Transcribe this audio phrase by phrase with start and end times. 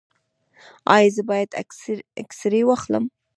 [0.95, 1.49] ایا زه باید
[2.21, 3.05] اکسرې واخلم؟